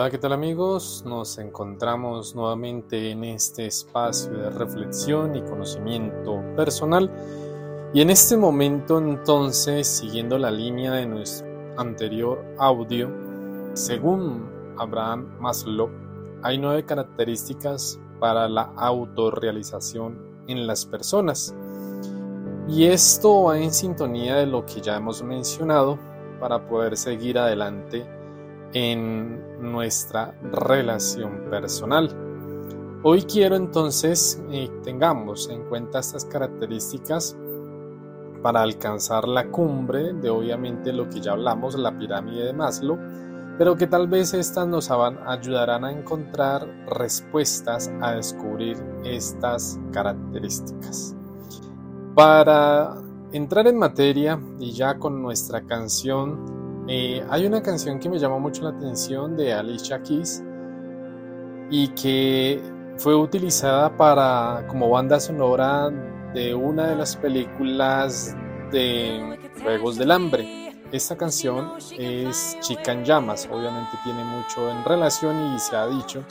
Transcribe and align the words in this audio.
Hola, 0.00 0.08
¿qué 0.08 0.16
tal 0.16 0.32
amigos? 0.32 1.02
Nos 1.04 1.36
encontramos 1.36 2.34
nuevamente 2.34 3.10
en 3.10 3.22
este 3.22 3.66
espacio 3.66 4.32
de 4.32 4.48
reflexión 4.48 5.36
y 5.36 5.42
conocimiento 5.42 6.42
personal. 6.56 7.10
Y 7.92 8.00
en 8.00 8.08
este 8.08 8.38
momento 8.38 8.96
entonces, 8.96 9.86
siguiendo 9.86 10.38
la 10.38 10.50
línea 10.50 10.92
de 10.92 11.04
nuestro 11.04 11.46
anterior 11.76 12.42
audio, 12.56 13.10
según 13.74 14.48
Abraham 14.78 15.36
Maslow, 15.38 15.90
hay 16.42 16.56
nueve 16.56 16.86
características 16.86 18.00
para 18.18 18.48
la 18.48 18.72
autorrealización 18.76 20.18
en 20.48 20.66
las 20.66 20.86
personas. 20.86 21.54
Y 22.66 22.86
esto 22.86 23.42
va 23.42 23.58
en 23.58 23.70
sintonía 23.70 24.36
de 24.36 24.46
lo 24.46 24.64
que 24.64 24.80
ya 24.80 24.96
hemos 24.96 25.22
mencionado 25.22 25.98
para 26.40 26.66
poder 26.66 26.96
seguir 26.96 27.36
adelante 27.38 28.06
en 28.72 29.49
nuestra 29.60 30.34
relación 30.42 31.50
personal. 31.50 32.14
Hoy 33.02 33.22
quiero 33.22 33.56
entonces 33.56 34.42
eh, 34.50 34.70
tengamos 34.82 35.48
en 35.48 35.64
cuenta 35.64 36.00
estas 36.00 36.24
características 36.26 37.36
para 38.42 38.62
alcanzar 38.62 39.26
la 39.28 39.48
cumbre 39.48 40.12
de 40.14 40.30
obviamente 40.30 40.92
lo 40.92 41.08
que 41.08 41.20
ya 41.20 41.32
hablamos, 41.32 41.78
la 41.78 41.96
pirámide 41.96 42.46
de 42.46 42.52
Maslow, 42.52 42.98
pero 43.58 43.76
que 43.76 43.86
tal 43.86 44.08
vez 44.08 44.34
estas 44.34 44.66
nos 44.66 44.90
ayudarán 44.90 45.84
a 45.84 45.92
encontrar 45.92 46.66
respuestas 46.86 47.90
a 48.00 48.12
descubrir 48.12 48.76
estas 49.04 49.78
características. 49.92 51.14
Para 52.14 52.96
entrar 53.32 53.66
en 53.66 53.78
materia 53.78 54.40
y 54.58 54.72
ya 54.72 54.98
con 54.98 55.22
nuestra 55.22 55.62
canción 55.62 56.59
eh, 56.92 57.24
hay 57.30 57.46
una 57.46 57.62
canción 57.62 58.00
que 58.00 58.08
me 58.08 58.18
llamó 58.18 58.40
mucho 58.40 58.64
la 58.64 58.70
atención 58.70 59.36
de 59.36 59.52
Alicia 59.52 60.02
Keys 60.02 60.42
y 61.70 61.86
que 61.94 62.60
fue 62.98 63.14
utilizada 63.14 63.96
para 63.96 64.66
como 64.66 64.90
banda 64.90 65.20
sonora 65.20 65.88
de 66.34 66.52
una 66.52 66.88
de 66.88 66.96
las 66.96 67.14
películas 67.14 68.34
de 68.72 69.38
Juegos 69.62 69.98
del 69.98 70.10
Hambre. 70.10 70.74
Esta 70.90 71.16
canción 71.16 71.74
es 71.96 72.58
Chica 72.58 72.90
en 72.90 73.04
Llamas, 73.04 73.48
obviamente 73.48 73.92
tiene 74.02 74.24
mucho 74.24 74.68
en 74.68 74.84
relación 74.84 75.54
y 75.54 75.60
se 75.60 75.76
ha 75.76 75.86
dicho 75.86 76.24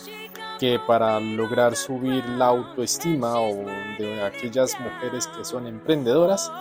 que 0.60 0.78
para 0.86 1.22
lograr 1.22 1.74
subir 1.78 2.28
la 2.32 2.48
autoestima 2.48 3.40
o 3.40 3.64
de 3.98 4.22
aquellas 4.26 4.78
mujeres 4.82 5.26
que 5.28 5.46
son 5.46 5.68
emprendedoras, 5.68 6.52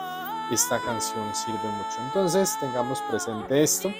esta 0.50 0.78
canción 0.80 1.34
sirve 1.34 1.68
mucho. 1.76 2.00
Entonces 2.06 2.56
tengamos 2.60 3.00
presente 3.02 3.62
esto, 3.62 3.90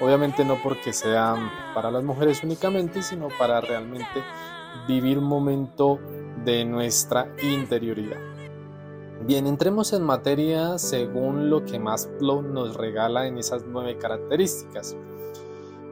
obviamente 0.00 0.44
no 0.44 0.56
porque 0.62 0.92
sea 0.92 1.36
para 1.74 1.90
las 1.90 2.04
mujeres 2.04 2.42
únicamente, 2.42 3.02
sino 3.02 3.28
para 3.38 3.60
realmente 3.60 4.22
vivir 4.86 5.18
un 5.18 5.24
momento 5.24 5.98
de 6.44 6.64
nuestra 6.64 7.28
interioridad. 7.42 8.18
Bien, 9.26 9.46
entremos 9.46 9.92
en 9.92 10.02
materia 10.02 10.76
según 10.78 11.48
lo 11.48 11.64
que 11.64 11.78
Maslow 11.78 12.42
nos 12.42 12.76
regala 12.76 13.26
en 13.26 13.38
esas 13.38 13.64
nueve 13.66 13.96
características. 13.96 14.96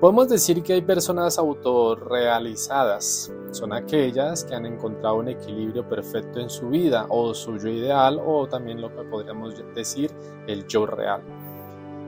Podemos 0.03 0.29
decir 0.29 0.65
que 0.65 0.73
hay 0.73 0.83
personas 0.83 1.39
autorrealizadas. 1.39 3.33
Son 3.53 3.73
aquellas 3.73 4.43
que 4.43 4.53
han 4.53 4.67
encontrado 4.67 5.15
un 5.15 5.29
equilibrio 5.29 5.89
perfecto 5.89 6.41
en 6.41 6.51
su 6.51 6.71
vida 6.71 7.07
o 7.09 7.33
su 7.33 7.57
yo 7.57 7.69
ideal 7.69 8.21
o 8.21 8.49
también 8.49 8.81
lo 8.81 8.89
que 8.89 9.05
podríamos 9.05 9.55
decir 9.77 10.11
el 10.49 10.67
yo 10.67 10.87
real. 10.87 11.23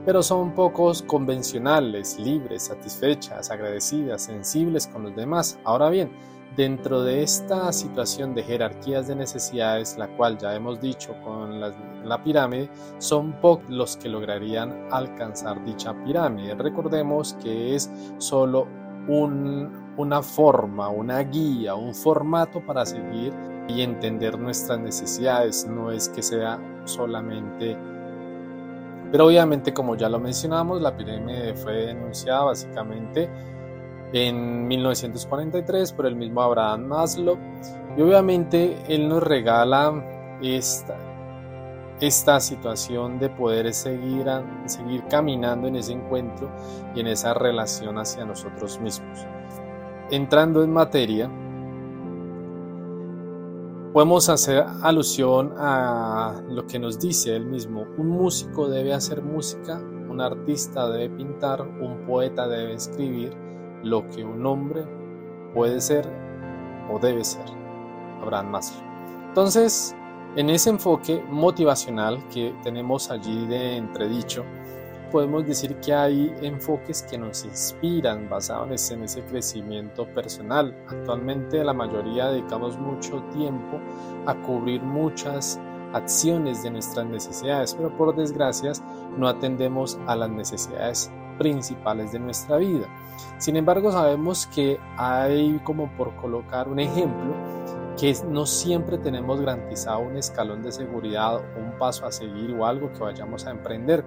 Pero 0.05 0.21
son 0.21 0.53
pocos 0.53 1.01
convencionales, 1.01 2.19
libres, 2.19 2.63
satisfechas, 2.63 3.49
agradecidas, 3.49 4.23
sensibles 4.23 4.87
con 4.87 5.03
los 5.03 5.15
demás. 5.15 5.57
Ahora 5.63 5.89
bien, 5.89 6.11
Dentro 6.55 7.03
de 7.03 7.21
esta 7.21 7.73
situación 7.73 8.33
de 8.33 8.41
jerarquías 8.41 9.09
de 9.09 9.15
necesidades, 9.15 9.97
la 9.97 10.07
cual 10.15 10.37
ya 10.37 10.55
hemos 10.55 10.79
dicho 10.79 11.13
con 11.21 11.59
la, 11.59 12.23
pirámide, 12.23 12.69
son 12.97 13.33
pocos 13.41 13.69
los 13.69 13.97
que 13.97 14.07
lograrían 14.07 14.87
alcanzar 14.89 15.61
dicha 15.65 15.93
pirámide. 16.05 16.55
Recordemos 16.55 17.35
que 17.43 17.75
es 17.75 17.91
solo 18.19 18.69
una 19.09 20.21
forma, 20.21 20.87
una 20.87 21.19
guía, 21.19 21.75
un 21.75 21.93
formato 21.93 22.65
para 22.65 22.85
seguir 22.85 23.33
y 23.67 23.81
entender 23.81 24.39
nuestras 24.39 24.79
necesidades, 24.79 25.67
no 25.67 25.91
es 25.91 26.07
que 26.07 26.21
sea 26.21 26.57
solamente... 26.85 27.94
Pero 29.15 29.27
obviamente, 29.27 29.73
como 29.73 29.95
ya 29.95 30.09
lo 30.09 30.19
mencionamos, 30.19 30.81
la 30.81 30.97
pirámide 30.97 31.53
fue 31.55 31.85
denunciada 31.85 32.43
básicamente 32.43 33.29
en 34.11 34.67
1943 34.67 35.93
por 35.93 36.05
el 36.05 36.17
mismo 36.17 36.41
Abraham 36.41 36.87
Maslow. 36.87 37.37
Y 37.95 38.01
obviamente 38.01 38.75
él 38.89 39.07
nos 39.07 39.23
regala 39.23 40.37
esta, 40.41 40.97
esta 42.01 42.41
situación 42.41 43.17
de 43.17 43.29
poder 43.29 43.73
seguir, 43.73 44.25
seguir 44.65 45.05
caminando 45.09 45.69
en 45.69 45.77
ese 45.77 45.93
encuentro 45.93 46.51
y 46.93 46.99
en 46.99 47.07
esa 47.07 47.33
relación 47.33 47.97
hacia 47.97 48.25
nosotros 48.25 48.81
mismos. 48.81 49.25
Entrando 50.11 50.61
en 50.61 50.73
materia, 50.73 51.29
podemos 53.95 54.27
hacer 54.27 54.65
alusión 54.81 55.53
a 55.57 56.41
lo 56.49 56.67
que 56.67 56.77
nos 56.77 56.99
dice 56.99 57.33
él 57.33 57.45
mismo. 57.45 57.85
Un 57.97 58.09
músico 58.09 58.67
debe 58.67 58.93
hacer 58.93 59.21
música, 59.21 59.79
un 60.09 60.19
artista 60.19 60.89
debe 60.89 61.15
pintar, 61.15 61.61
un 61.61 62.05
poeta 62.05 62.45
debe 62.45 62.73
escribir, 62.73 63.33
lo 63.83 64.05
que 64.09 64.21
un 64.21 64.45
hombre 64.45 64.85
puede 65.53 65.79
ser 65.79 66.05
o 66.91 66.99
debe 66.99 67.23
ser. 67.23 67.45
Abraham 68.21 68.51
Maslow. 68.51 68.83
Entonces, 69.29 69.95
en 70.35 70.49
ese 70.49 70.71
enfoque 70.71 71.23
motivacional 71.29 72.21
que 72.27 72.53
tenemos 72.63 73.09
allí 73.09 73.47
de 73.47 73.77
entredicho, 73.77 74.43
podemos 75.15 75.47
decir 75.47 75.77
que 75.77 75.93
hay 75.93 76.35
enfoques 76.41 77.01
que 77.03 77.17
nos 77.17 77.45
inspiran 77.45 78.27
basados 78.27 78.91
en 78.91 79.03
ese 79.03 79.23
crecimiento 79.23 80.05
personal. 80.13 80.75
Actualmente 80.89 81.63
la 81.63 81.71
mayoría 81.71 82.27
dedicamos 82.31 82.77
mucho 82.77 83.23
tiempo 83.31 83.79
a 84.25 84.35
cubrir 84.41 84.81
muchas 84.81 85.57
acciones 85.93 86.63
de 86.63 86.71
nuestras 86.71 87.05
necesidades, 87.05 87.73
pero 87.75 87.95
por 87.95 88.13
desgracia 88.13 88.73
no 89.17 89.29
atendemos 89.29 89.97
a 90.05 90.17
las 90.17 90.29
necesidades 90.29 91.09
principales 91.37 92.11
de 92.11 92.19
nuestra 92.19 92.57
vida. 92.57 92.85
Sin 93.37 93.55
embargo, 93.55 93.93
sabemos 93.93 94.47
que 94.47 94.77
hay, 94.97 95.61
como 95.63 95.89
por 95.95 96.13
colocar 96.17 96.67
un 96.67 96.81
ejemplo, 96.81 97.33
que 97.97 98.13
no 98.27 98.45
siempre 98.45 98.97
tenemos 98.97 99.39
garantizado 99.39 99.99
un 99.99 100.17
escalón 100.17 100.61
de 100.63 100.71
seguridad, 100.71 101.41
un 101.57 101.77
paso 101.77 102.05
a 102.05 102.11
seguir 102.11 102.51
o 102.51 102.65
algo 102.65 102.91
que 102.91 102.99
vayamos 102.99 103.45
a 103.45 103.51
emprender. 103.51 104.03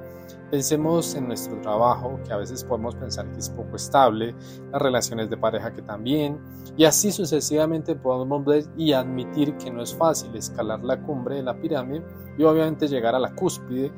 Pensemos 0.50 1.14
en 1.14 1.28
nuestro 1.28 1.58
trabajo, 1.60 2.20
que 2.26 2.32
a 2.32 2.36
veces 2.36 2.64
podemos 2.64 2.94
pensar 2.94 3.30
que 3.32 3.38
es 3.38 3.48
poco 3.48 3.76
estable, 3.76 4.34
las 4.70 4.82
relaciones 4.82 5.30
de 5.30 5.36
pareja 5.36 5.72
que 5.72 5.82
también, 5.82 6.38
y 6.76 6.84
así 6.84 7.12
sucesivamente 7.12 7.94
podemos 7.94 8.44
ver 8.44 8.64
y 8.76 8.92
admitir 8.92 9.56
que 9.56 9.70
no 9.70 9.82
es 9.82 9.94
fácil 9.94 10.34
escalar 10.36 10.84
la 10.84 11.00
cumbre 11.00 11.36
de 11.36 11.42
la 11.42 11.58
pirámide 11.58 12.04
y 12.36 12.44
obviamente 12.44 12.88
llegar 12.88 13.14
a 13.14 13.18
la 13.18 13.34
cúspide 13.34 13.90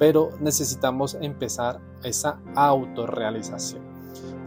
pero 0.00 0.30
necesitamos 0.40 1.14
empezar 1.20 1.78
esa 2.02 2.40
autorrealización. 2.54 3.82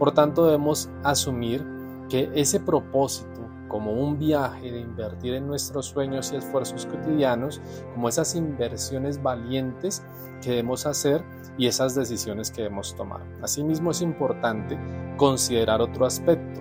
Por 0.00 0.10
tanto, 0.10 0.46
debemos 0.46 0.90
asumir 1.04 1.64
que 2.08 2.28
ese 2.34 2.58
propósito 2.58 3.40
como 3.68 3.92
un 3.92 4.18
viaje 4.18 4.70
de 4.70 4.80
invertir 4.80 5.34
en 5.34 5.46
nuestros 5.46 5.86
sueños 5.86 6.32
y 6.32 6.36
esfuerzos 6.36 6.86
cotidianos, 6.86 7.60
como 7.92 8.08
esas 8.08 8.34
inversiones 8.34 9.22
valientes 9.22 10.04
que 10.42 10.50
debemos 10.50 10.86
hacer 10.86 11.24
y 11.56 11.66
esas 11.66 11.94
decisiones 11.94 12.50
que 12.50 12.62
debemos 12.62 12.94
tomar. 12.94 13.22
Asimismo 13.42 13.90
es 13.90 14.02
importante 14.02 14.78
considerar 15.16 15.80
otro 15.80 16.06
aspecto. 16.06 16.60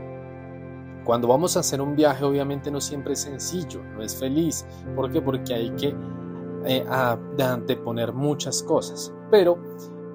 Cuando 1.03 1.27
vamos 1.27 1.57
a 1.57 1.59
hacer 1.59 1.81
un 1.81 1.95
viaje 1.95 2.23
obviamente 2.23 2.71
no 2.71 2.79
siempre 2.79 3.13
es 3.13 3.19
sencillo, 3.19 3.83
no 3.95 4.01
es 4.01 4.15
feliz. 4.15 4.65
¿Por 4.95 5.11
qué? 5.11 5.21
Porque 5.21 5.53
hay 5.53 5.69
que 5.71 5.93
eh, 6.65 6.85
anteponer 6.89 8.13
muchas 8.13 8.63
cosas, 8.63 9.13
pero 9.29 9.57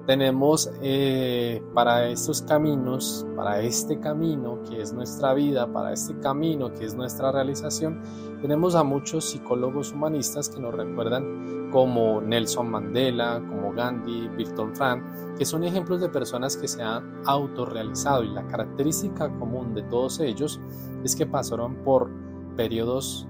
tenemos 0.09 0.71
eh, 0.81 1.61
para 1.75 2.07
estos 2.07 2.41
caminos, 2.41 3.27
para 3.35 3.61
este 3.61 3.99
camino 3.99 4.59
que 4.63 4.81
es 4.81 4.91
nuestra 4.91 5.35
vida, 5.35 5.71
para 5.71 5.93
este 5.93 6.17
camino 6.19 6.73
que 6.73 6.85
es 6.85 6.95
nuestra 6.95 7.31
realización, 7.31 8.01
tenemos 8.41 8.73
a 8.73 8.83
muchos 8.83 9.25
psicólogos 9.25 9.91
humanistas 9.91 10.49
que 10.49 10.59
nos 10.59 10.73
recuerdan 10.73 11.69
como 11.71 12.21
Nelson 12.21 12.71
Mandela, 12.71 13.39
como 13.49 13.71
Gandhi, 13.71 14.29
Milton 14.29 14.75
Frank, 14.75 15.03
que 15.37 15.45
son 15.45 15.63
ejemplos 15.63 16.01
de 16.01 16.09
personas 16.09 16.57
que 16.57 16.67
se 16.67 16.81
han 16.81 17.21
autorrealizado 17.27 18.23
y 18.23 18.29
la 18.29 18.47
característica 18.47 19.29
común 19.37 19.75
de 19.75 19.83
todos 19.83 20.19
ellos 20.21 20.59
es 21.03 21.15
que 21.15 21.27
pasaron 21.27 21.83
por 21.83 22.09
periodos 22.55 23.27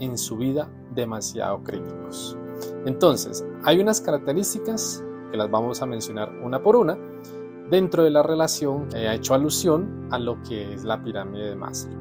en 0.00 0.16
su 0.16 0.38
vida 0.38 0.72
demasiado 0.94 1.62
críticos. 1.62 2.38
Entonces, 2.86 3.44
hay 3.62 3.78
unas 3.78 4.00
características 4.00 5.03
que 5.34 5.38
las 5.38 5.50
vamos 5.50 5.82
a 5.82 5.86
mencionar 5.86 6.32
una 6.44 6.62
por 6.62 6.76
una, 6.76 6.96
dentro 7.68 8.04
de 8.04 8.10
la 8.10 8.22
relación 8.22 8.88
que 8.88 9.08
ha 9.08 9.14
hecho 9.14 9.34
alusión 9.34 10.06
a 10.12 10.18
lo 10.20 10.40
que 10.44 10.72
es 10.72 10.84
la 10.84 11.02
pirámide 11.02 11.48
de 11.48 11.56
Maslow. 11.56 11.98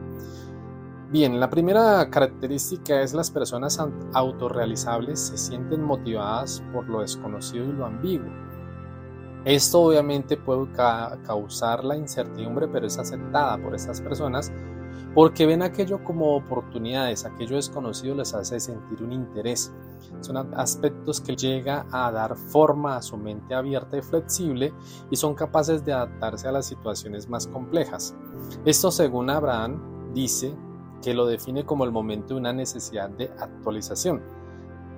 Bien, 1.10 1.40
la 1.40 1.50
primera 1.50 2.08
característica 2.12 3.02
es 3.02 3.16
las 3.16 3.32
personas 3.32 3.80
autorrealizables 4.14 5.20
se 5.20 5.38
sienten 5.40 5.82
motivadas 5.82 6.64
por 6.72 6.88
lo 6.88 7.02
desconocido 7.02 7.66
y 7.66 7.72
lo 7.72 7.88
ambiguo. 7.88 8.30
Esto 9.46 9.82
obviamente 9.82 10.38
puede 10.38 10.72
causar 11.26 11.84
la 11.84 11.98
incertidumbre, 11.98 12.68
pero 12.68 12.86
es 12.86 13.00
aceptada 13.00 13.58
por 13.58 13.74
estas 13.74 14.00
personas 14.00 14.54
porque 15.14 15.46
ven 15.46 15.62
aquello 15.62 16.04
como 16.04 16.36
oportunidades, 16.36 17.26
aquello 17.26 17.56
desconocido 17.56 18.16
les 18.16 18.34
hace 18.34 18.60
sentir 18.60 19.04
un 19.04 19.14
interés. 19.14 19.72
Son 20.22 20.38
aspectos 20.56 21.22
que 21.22 21.36
llega 21.36 21.86
a 21.92 22.12
dar 22.12 22.36
forma 22.36 22.98
a 22.98 23.02
su 23.02 23.18
mente 23.18 23.54
abierta 23.54 23.98
y 23.98 24.02
flexible 24.02 24.74
y 25.12 25.16
son 25.16 25.36
capaces 25.36 25.86
de 25.86 25.94
adaptarse 25.94 26.48
a 26.48 26.52
las 26.52 26.66
situaciones 26.66 27.30
más 27.30 27.48
complejas. 27.48 28.16
Esto 28.66 28.92
según 28.92 29.30
Abraham 29.30 30.14
dice 30.14 30.56
que 31.02 31.14
lo 31.14 31.26
define 31.26 31.66
como 31.66 31.84
el 31.84 31.92
momento 31.92 32.34
de 32.34 32.40
una 32.40 32.54
necesidad 32.54 33.10
de 33.10 33.32
actualización. 33.40 34.22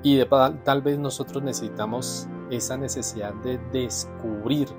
Y 0.03 0.23
tal 0.63 0.81
vez 0.81 0.99
nosotros 0.99 1.43
necesitamos 1.43 2.27
esa 2.51 2.77
necesidad 2.77 3.33
de 3.35 3.57
descubrir 3.73 4.69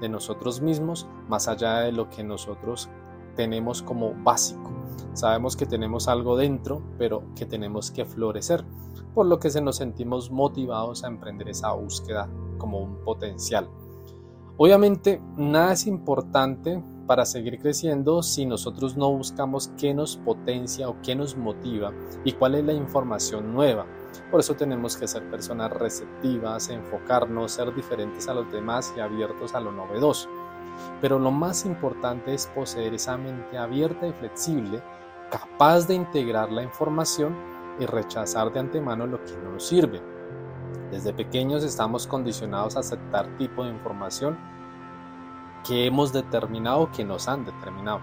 de 0.00 0.08
nosotros 0.08 0.60
mismos 0.60 1.08
más 1.28 1.48
allá 1.48 1.80
de 1.80 1.92
lo 1.92 2.08
que 2.08 2.22
nosotros 2.22 2.88
tenemos 3.34 3.82
como 3.82 4.14
básico. 4.22 4.75
Sabemos 5.12 5.56
que 5.56 5.66
tenemos 5.66 6.08
algo 6.08 6.36
dentro, 6.36 6.82
pero 6.98 7.22
que 7.34 7.46
tenemos 7.46 7.90
que 7.90 8.04
florecer, 8.04 8.64
por 9.14 9.26
lo 9.26 9.38
que 9.38 9.50
se 9.50 9.60
nos 9.60 9.76
sentimos 9.76 10.30
motivados 10.30 11.04
a 11.04 11.08
emprender 11.08 11.48
esa 11.48 11.72
búsqueda 11.72 12.28
como 12.58 12.78
un 12.78 13.02
potencial. 13.04 13.68
Obviamente, 14.58 15.20
nada 15.36 15.72
es 15.72 15.86
importante 15.86 16.82
para 17.06 17.24
seguir 17.24 17.58
creciendo 17.60 18.22
si 18.22 18.46
nosotros 18.46 18.96
no 18.96 19.12
buscamos 19.12 19.70
qué 19.78 19.94
nos 19.94 20.16
potencia 20.16 20.88
o 20.88 20.96
qué 21.02 21.14
nos 21.14 21.36
motiva 21.36 21.92
y 22.24 22.32
cuál 22.32 22.56
es 22.56 22.64
la 22.64 22.72
información 22.72 23.54
nueva. 23.54 23.86
Por 24.30 24.40
eso 24.40 24.54
tenemos 24.54 24.96
que 24.96 25.06
ser 25.06 25.30
personas 25.30 25.70
receptivas, 25.70 26.68
enfocarnos, 26.68 27.52
ser 27.52 27.74
diferentes 27.74 28.28
a 28.28 28.34
los 28.34 28.50
demás 28.50 28.92
y 28.96 29.00
abiertos 29.00 29.54
a 29.54 29.60
lo 29.60 29.72
novedoso. 29.72 30.28
Pero 31.00 31.18
lo 31.18 31.30
más 31.30 31.66
importante 31.66 32.34
es 32.34 32.46
poseer 32.48 32.94
esa 32.94 33.16
mente 33.16 33.58
abierta 33.58 34.06
y 34.06 34.12
flexible, 34.12 34.82
capaz 35.30 35.86
de 35.86 35.94
integrar 35.94 36.50
la 36.50 36.62
información 36.62 37.36
y 37.78 37.86
rechazar 37.86 38.52
de 38.52 38.60
antemano 38.60 39.06
lo 39.06 39.22
que 39.24 39.36
no 39.36 39.52
nos 39.52 39.66
sirve. 39.66 40.00
Desde 40.90 41.12
pequeños 41.12 41.64
estamos 41.64 42.06
condicionados 42.06 42.76
a 42.76 42.80
aceptar 42.80 43.26
tipo 43.36 43.64
de 43.64 43.70
información 43.70 44.38
que 45.66 45.86
hemos 45.86 46.12
determinado 46.12 46.90
que 46.92 47.04
nos 47.04 47.28
han 47.28 47.44
determinado. 47.44 48.00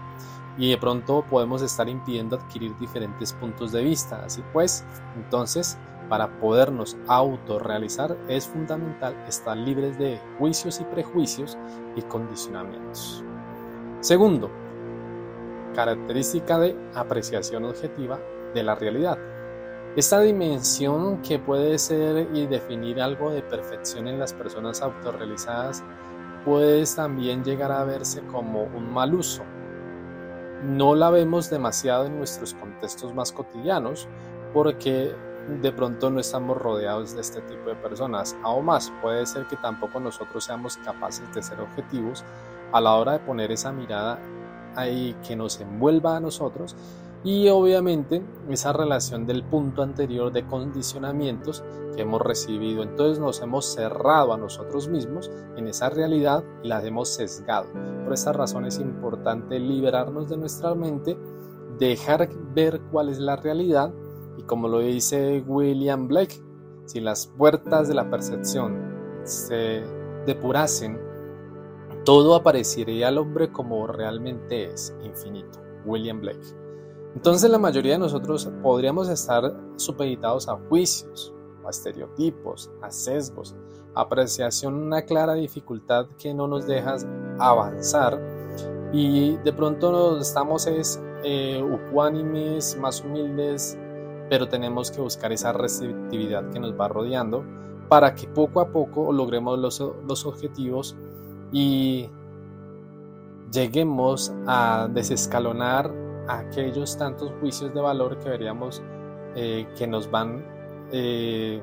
Y 0.56 0.70
de 0.70 0.78
pronto 0.78 1.24
podemos 1.28 1.62
estar 1.62 1.88
impidiendo 1.88 2.36
adquirir 2.36 2.76
diferentes 2.78 3.32
puntos 3.32 3.72
de 3.72 3.82
vista. 3.82 4.22
Así 4.24 4.42
pues, 4.52 4.84
entonces, 5.16 5.78
para 6.08 6.38
podernos 6.38 6.96
autorrealizar 7.06 8.16
es 8.28 8.46
fundamental 8.46 9.14
estar 9.28 9.56
libres 9.56 9.98
de 9.98 10.20
juicios 10.38 10.80
y 10.80 10.84
prejuicios 10.84 11.56
y 11.96 12.02
condicionamientos. 12.02 13.24
Segundo, 14.00 14.50
característica 15.74 16.58
de 16.58 16.76
apreciación 16.94 17.64
objetiva 17.64 18.18
de 18.54 18.62
la 18.62 18.74
realidad. 18.74 19.18
Esta 19.96 20.20
dimensión 20.20 21.22
que 21.22 21.38
puede 21.38 21.78
ser 21.78 22.28
y 22.34 22.46
definir 22.46 23.00
algo 23.00 23.30
de 23.30 23.42
perfección 23.42 24.08
en 24.08 24.18
las 24.18 24.32
personas 24.32 24.82
autorrealizadas 24.82 25.84
puede 26.44 26.84
también 26.94 27.44
llegar 27.44 27.72
a 27.72 27.84
verse 27.84 28.20
como 28.26 28.64
un 28.64 28.92
mal 28.92 29.14
uso. 29.14 29.42
No 30.64 30.94
la 30.94 31.10
vemos 31.10 31.48
demasiado 31.48 32.06
en 32.06 32.16
nuestros 32.18 32.54
contextos 32.54 33.14
más 33.14 33.32
cotidianos 33.32 34.08
porque 34.52 35.14
de 35.48 35.72
pronto 35.72 36.10
no 36.10 36.20
estamos 36.20 36.56
rodeados 36.56 37.14
de 37.14 37.20
este 37.20 37.40
tipo 37.42 37.68
de 37.68 37.76
personas. 37.76 38.36
Aún 38.42 38.66
más, 38.66 38.92
puede 39.02 39.26
ser 39.26 39.46
que 39.46 39.56
tampoco 39.56 40.00
nosotros 40.00 40.44
seamos 40.44 40.76
capaces 40.78 41.32
de 41.34 41.42
ser 41.42 41.60
objetivos 41.60 42.24
a 42.72 42.80
la 42.80 42.94
hora 42.94 43.12
de 43.12 43.18
poner 43.20 43.52
esa 43.52 43.72
mirada 43.72 44.18
ahí 44.74 45.16
que 45.26 45.36
nos 45.36 45.60
envuelva 45.60 46.16
a 46.16 46.20
nosotros 46.20 46.74
y 47.22 47.48
obviamente 47.48 48.22
esa 48.50 48.72
relación 48.72 49.26
del 49.26 49.42
punto 49.44 49.82
anterior 49.82 50.30
de 50.30 50.44
condicionamientos 50.46 51.64
que 51.96 52.02
hemos 52.02 52.20
recibido. 52.20 52.82
Entonces 52.82 53.18
nos 53.18 53.40
hemos 53.40 53.72
cerrado 53.72 54.34
a 54.34 54.36
nosotros 54.36 54.88
mismos 54.88 55.30
en 55.56 55.68
esa 55.68 55.88
realidad 55.88 56.44
y 56.62 56.68
la 56.68 56.84
hemos 56.84 57.08
sesgado. 57.08 57.66
Por 58.04 58.12
esta 58.12 58.32
razón 58.32 58.66
es 58.66 58.78
importante 58.78 59.58
liberarnos 59.58 60.28
de 60.28 60.36
nuestra 60.36 60.74
mente, 60.74 61.16
dejar 61.78 62.28
ver 62.54 62.80
cuál 62.90 63.08
es 63.08 63.18
la 63.18 63.36
realidad 63.36 63.92
y 64.36 64.42
como 64.42 64.68
lo 64.68 64.80
dice 64.80 65.42
William 65.46 66.08
Blake, 66.08 66.42
si 66.86 67.00
las 67.00 67.26
puertas 67.26 67.88
de 67.88 67.94
la 67.94 68.10
percepción 68.10 69.20
se 69.24 69.82
depurasen, 70.26 71.00
todo 72.04 72.34
aparecería 72.34 73.08
al 73.08 73.18
hombre 73.18 73.50
como 73.50 73.86
realmente 73.86 74.70
es, 74.72 74.94
infinito. 75.02 75.60
William 75.86 76.20
Blake. 76.20 76.46
Entonces 77.14 77.50
la 77.50 77.58
mayoría 77.58 77.92
de 77.92 77.98
nosotros 77.98 78.50
podríamos 78.62 79.08
estar 79.08 79.54
supeditados 79.76 80.48
a 80.48 80.56
juicios, 80.68 81.32
a 81.64 81.70
estereotipos, 81.70 82.70
a 82.82 82.90
sesgos, 82.90 83.54
apreciación, 83.94 84.74
una 84.74 85.02
clara 85.02 85.34
dificultad 85.34 86.06
que 86.18 86.34
no 86.34 86.48
nos 86.48 86.66
deja 86.66 86.96
avanzar 87.38 88.20
y 88.92 89.36
de 89.38 89.52
pronto 89.52 90.18
estamos 90.18 90.66
es 90.66 91.00
eh, 91.24 91.62
ucuánimes, 91.62 92.76
más 92.76 93.00
humildes, 93.02 93.78
pero 94.28 94.48
tenemos 94.48 94.90
que 94.90 95.00
buscar 95.00 95.32
esa 95.32 95.52
receptividad 95.52 96.50
que 96.50 96.60
nos 96.60 96.78
va 96.78 96.88
rodeando 96.88 97.44
para 97.88 98.14
que 98.14 98.26
poco 98.26 98.60
a 98.60 98.68
poco 98.68 99.12
logremos 99.12 99.58
los, 99.58 99.82
los 100.06 100.26
objetivos 100.26 100.96
y 101.52 102.08
lleguemos 103.52 104.32
a 104.46 104.88
desescalonar 104.92 105.92
aquellos 106.28 106.96
tantos 106.96 107.32
juicios 107.40 107.72
de 107.74 107.80
valor 107.80 108.18
que 108.18 108.28
veríamos 108.28 108.82
eh, 109.36 109.66
que 109.76 109.86
nos 109.86 110.10
van 110.10 110.44
eh, 110.90 111.62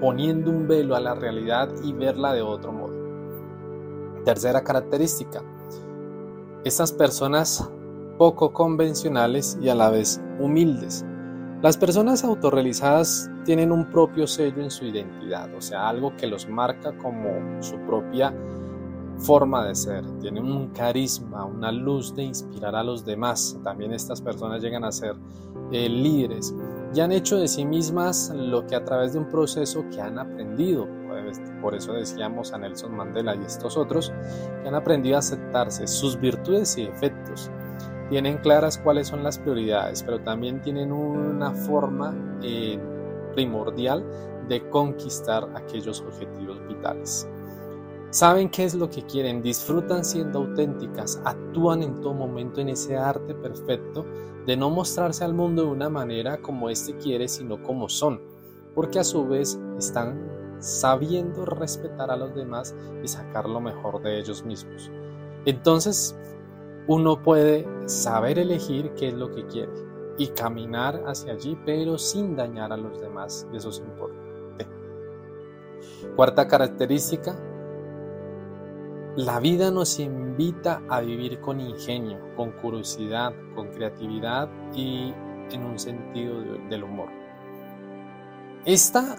poniendo 0.00 0.50
un 0.50 0.66
velo 0.66 0.96
a 0.96 1.00
la 1.00 1.14
realidad 1.14 1.68
y 1.82 1.92
verla 1.92 2.32
de 2.32 2.42
otro 2.42 2.72
modo. 2.72 2.94
Tercera 4.24 4.62
característica, 4.62 5.42
estas 6.64 6.92
personas 6.92 7.70
poco 8.18 8.52
convencionales 8.52 9.58
y 9.62 9.70
a 9.70 9.74
la 9.74 9.90
vez 9.90 10.20
humildes. 10.38 11.04
Las 11.62 11.76
personas 11.76 12.24
autorrealizadas 12.24 13.30
tienen 13.44 13.70
un 13.70 13.90
propio 13.90 14.26
sello 14.26 14.62
en 14.62 14.70
su 14.70 14.86
identidad, 14.86 15.54
o 15.54 15.60
sea, 15.60 15.90
algo 15.90 16.16
que 16.16 16.26
los 16.26 16.48
marca 16.48 16.96
como 16.96 17.62
su 17.62 17.76
propia 17.80 18.34
forma 19.18 19.66
de 19.66 19.74
ser, 19.74 20.02
tienen 20.20 20.44
un 20.44 20.68
carisma, 20.68 21.44
una 21.44 21.70
luz 21.70 22.14
de 22.14 22.22
inspirar 22.22 22.74
a 22.74 22.82
los 22.82 23.04
demás. 23.04 23.58
También 23.62 23.92
estas 23.92 24.22
personas 24.22 24.62
llegan 24.62 24.84
a 24.84 24.90
ser 24.90 25.16
eh, 25.70 25.86
líderes 25.86 26.54
y 26.94 27.00
han 27.00 27.12
hecho 27.12 27.36
de 27.36 27.46
sí 27.46 27.66
mismas 27.66 28.32
lo 28.34 28.66
que 28.66 28.74
a 28.74 28.82
través 28.82 29.12
de 29.12 29.18
un 29.18 29.28
proceso 29.28 29.84
que 29.90 30.00
han 30.00 30.18
aprendido. 30.18 30.88
Por 31.60 31.74
eso 31.74 31.92
decíamos 31.92 32.54
a 32.54 32.58
Nelson 32.58 32.96
Mandela 32.96 33.36
y 33.36 33.44
estos 33.44 33.76
otros 33.76 34.10
que 34.62 34.68
han 34.68 34.74
aprendido 34.74 35.16
a 35.16 35.18
aceptarse 35.18 35.86
sus 35.86 36.18
virtudes 36.18 36.78
y 36.78 36.86
defectos. 36.86 37.50
Tienen 38.10 38.38
claras 38.38 38.76
cuáles 38.76 39.06
son 39.06 39.22
las 39.22 39.38
prioridades, 39.38 40.02
pero 40.02 40.20
también 40.20 40.60
tienen 40.60 40.92
una 40.92 41.52
forma 41.52 42.12
eh, 42.42 42.78
primordial 43.34 44.04
de 44.48 44.68
conquistar 44.68 45.48
aquellos 45.54 46.00
objetivos 46.02 46.58
vitales. 46.66 47.28
Saben 48.10 48.50
qué 48.50 48.64
es 48.64 48.74
lo 48.74 48.90
que 48.90 49.06
quieren, 49.06 49.40
disfrutan 49.40 50.04
siendo 50.04 50.40
auténticas, 50.40 51.22
actúan 51.24 51.84
en 51.84 52.00
todo 52.00 52.12
momento 52.12 52.60
en 52.60 52.70
ese 52.70 52.96
arte 52.96 53.32
perfecto 53.36 54.04
de 54.44 54.56
no 54.56 54.70
mostrarse 54.70 55.22
al 55.22 55.32
mundo 55.32 55.62
de 55.62 55.68
una 55.68 55.88
manera 55.88 56.42
como 56.42 56.68
éste 56.68 56.96
quiere, 56.96 57.28
sino 57.28 57.62
como 57.62 57.88
son, 57.88 58.20
porque 58.74 58.98
a 58.98 59.04
su 59.04 59.28
vez 59.28 59.60
están 59.78 60.18
sabiendo 60.58 61.44
respetar 61.46 62.10
a 62.10 62.16
los 62.16 62.34
demás 62.34 62.74
y 63.04 63.06
sacar 63.06 63.48
lo 63.48 63.60
mejor 63.60 64.02
de 64.02 64.18
ellos 64.18 64.44
mismos. 64.44 64.90
Entonces, 65.44 66.16
uno 66.90 67.22
puede 67.22 67.68
saber 67.88 68.40
elegir 68.40 68.90
qué 68.94 69.10
es 69.10 69.14
lo 69.14 69.30
que 69.30 69.46
quiere 69.46 69.70
y 70.18 70.26
caminar 70.26 71.00
hacia 71.06 71.34
allí, 71.34 71.56
pero 71.64 71.96
sin 71.96 72.34
dañar 72.34 72.72
a 72.72 72.76
los 72.76 73.00
demás, 73.00 73.46
eso 73.54 73.68
es 73.68 73.78
importante. 73.78 74.66
Cuarta 76.16 76.48
característica, 76.48 77.36
la 79.14 79.38
vida 79.38 79.70
nos 79.70 80.00
invita 80.00 80.82
a 80.88 81.00
vivir 81.00 81.40
con 81.40 81.60
ingenio, 81.60 82.18
con 82.34 82.50
curiosidad, 82.50 83.34
con 83.54 83.68
creatividad 83.68 84.48
y 84.74 85.14
en 85.52 85.62
un 85.62 85.78
sentido 85.78 86.42
del 86.68 86.82
humor. 86.82 87.10
Esta 88.64 89.14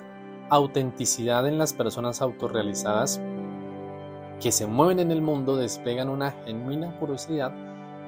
autenticidad 0.49 1.47
en 1.47 1.57
las 1.57 1.71
personas 1.71 2.21
autorrealizadas 2.21 3.21
que 4.41 4.51
se 4.51 4.65
mueven 4.65 4.99
en 4.99 5.11
el 5.11 5.21
mundo 5.21 5.55
despliegan 5.55 6.09
una 6.09 6.31
genuina 6.31 6.97
curiosidad 6.99 7.53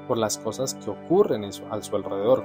por 0.07 0.17
las 0.17 0.39
cosas 0.39 0.73
que 0.73 0.89
ocurren 0.89 1.43
a 1.45 1.51
su 1.51 1.95
alrededor. 1.95 2.43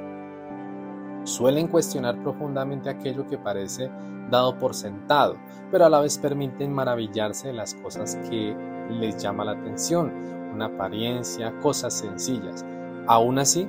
Suelen 1.24 1.68
cuestionar 1.68 2.22
profundamente 2.22 2.90
aquello 2.90 3.26
que 3.26 3.38
parece 3.38 3.90
dado 4.30 4.58
por 4.58 4.74
sentado, 4.74 5.36
pero 5.70 5.86
a 5.86 5.88
la 5.88 6.00
vez 6.00 6.18
permiten 6.18 6.72
maravillarse 6.72 7.48
de 7.48 7.54
las 7.54 7.74
cosas 7.74 8.16
que 8.28 8.54
les 8.90 9.16
llama 9.22 9.44
la 9.44 9.52
atención, 9.52 10.12
una 10.52 10.66
apariencia, 10.66 11.58
cosas 11.60 11.94
sencillas. 11.94 12.64
Aún 13.06 13.38
así, 13.38 13.66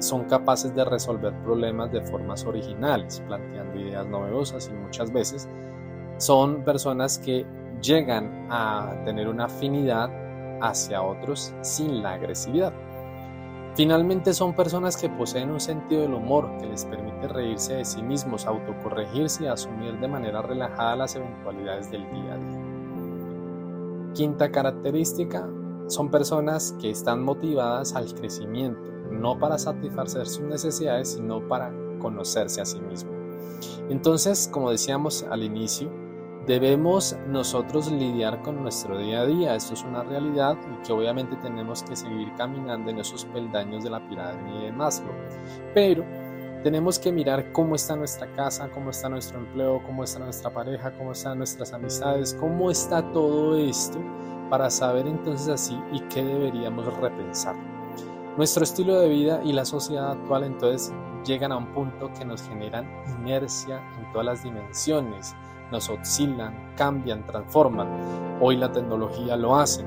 son 0.00 0.24
capaces 0.24 0.74
de 0.74 0.84
resolver 0.84 1.32
problemas 1.42 1.92
de 1.92 2.00
formas 2.02 2.44
originales, 2.44 3.22
planteando 3.26 3.78
ideas 3.78 4.06
novedosas 4.06 4.68
y 4.68 4.76
muchas 4.76 5.12
veces 5.12 5.48
son 6.16 6.64
personas 6.64 7.18
que 7.18 7.46
llegan 7.80 8.46
a 8.50 8.92
tener 9.04 9.28
una 9.28 9.44
afinidad 9.46 10.10
hacia 10.60 11.02
otros 11.02 11.52
sin 11.62 12.02
la 12.02 12.14
agresividad. 12.14 12.72
Finalmente 13.74 14.34
son 14.34 14.54
personas 14.54 14.96
que 14.96 15.08
poseen 15.08 15.50
un 15.50 15.60
sentido 15.60 16.02
del 16.02 16.14
humor 16.14 16.50
que 16.58 16.66
les 16.66 16.84
permite 16.84 17.28
reírse 17.28 17.74
de 17.74 17.84
sí 17.84 18.02
mismos, 18.02 18.46
autocorregirse 18.46 19.44
y 19.44 19.46
asumir 19.46 19.98
de 20.00 20.08
manera 20.08 20.42
relajada 20.42 20.96
las 20.96 21.14
eventualidades 21.14 21.90
del 21.90 22.02
día 22.10 22.34
a 22.34 22.36
día. 22.36 24.12
Quinta 24.14 24.50
característica, 24.50 25.48
son 25.86 26.10
personas 26.10 26.74
que 26.80 26.90
están 26.90 27.22
motivadas 27.22 27.94
al 27.94 28.12
crecimiento, 28.14 28.80
no 29.10 29.38
para 29.38 29.58
satisfacer 29.58 30.26
sus 30.26 30.42
necesidades, 30.42 31.12
sino 31.14 31.46
para 31.48 31.72
conocerse 31.98 32.60
a 32.60 32.64
sí 32.64 32.80
mismo. 32.80 33.10
Entonces, 33.88 34.48
como 34.52 34.70
decíamos 34.70 35.24
al 35.30 35.42
inicio, 35.42 35.90
debemos 36.46 37.16
nosotros 37.28 37.90
lidiar 37.90 38.42
con 38.42 38.62
nuestro 38.62 38.98
día 38.98 39.20
a 39.20 39.26
día. 39.26 39.54
Esto 39.54 39.74
es 39.74 39.82
una 39.82 40.02
realidad 40.02 40.56
y 40.72 40.86
que 40.86 40.92
obviamente 40.92 41.36
tenemos 41.36 41.82
que 41.82 41.96
seguir 41.96 42.32
caminando 42.36 42.90
en 42.90 42.98
esos 42.98 43.24
peldaños 43.26 43.84
de 43.84 43.90
la 43.90 44.06
pirámide 44.08 44.66
de 44.66 44.72
Maslow. 44.72 45.14
Pero 45.74 46.04
tenemos 46.62 46.98
que 46.98 47.10
mirar 47.10 47.52
cómo 47.52 47.74
está 47.74 47.96
nuestra 47.96 48.30
casa, 48.34 48.68
cómo 48.70 48.90
está 48.90 49.08
nuestro 49.08 49.38
empleo, 49.38 49.82
cómo 49.84 50.04
está 50.04 50.18
nuestra 50.18 50.50
pareja, 50.52 50.92
cómo 50.92 51.12
están 51.12 51.38
nuestras 51.38 51.72
amistades, 51.72 52.34
cómo 52.34 52.70
está 52.70 53.02
todo 53.12 53.56
esto 53.56 53.98
para 54.50 54.68
saber 54.68 55.06
entonces 55.06 55.48
así 55.48 55.80
y 55.92 56.00
qué 56.08 56.22
deberíamos 56.22 56.86
repensar. 56.98 57.56
Nuestro 58.36 58.64
estilo 58.64 59.00
de 59.00 59.08
vida 59.08 59.40
y 59.44 59.52
la 59.52 59.64
sociedad 59.64 60.12
actual 60.12 60.44
entonces 60.44 60.92
llegan 61.24 61.52
a 61.52 61.56
un 61.56 61.72
punto 61.72 62.10
que 62.18 62.24
nos 62.24 62.42
generan 62.42 62.86
inercia 63.20 63.82
en 63.98 64.10
todas 64.12 64.26
las 64.26 64.44
dimensiones, 64.44 65.34
nos 65.70 65.88
oscilan, 65.88 66.74
cambian, 66.76 67.26
transforman. 67.26 68.38
Hoy 68.40 68.56
la 68.56 68.72
tecnología 68.72 69.36
lo 69.36 69.56
hace, 69.56 69.84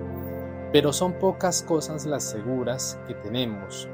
pero 0.71 0.93
son 0.93 1.13
pocas 1.13 1.63
cosas 1.63 2.05
las 2.05 2.23
seguras 2.23 2.99
que 3.07 3.13
tenemos. 3.15 3.87